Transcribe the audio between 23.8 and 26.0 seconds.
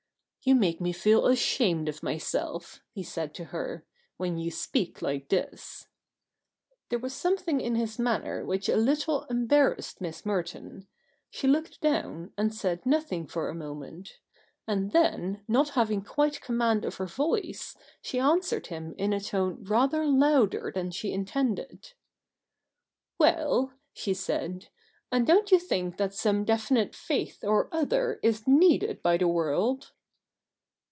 she said,' and don't you think